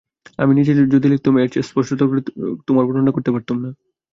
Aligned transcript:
আমি 0.39 0.51
নিজে 0.55 0.71
যদি 0.93 1.07
লিখতুম, 1.09 1.33
এর 1.37 1.49
চেয়ে 1.53 1.67
স্পষ্টতর 1.69 2.07
করে 2.09 2.21
তোমার 2.67 2.83
বর্ণনা 2.87 3.11
করতে 3.13 3.29
পারতুম 3.33 3.57
না। 3.63 3.69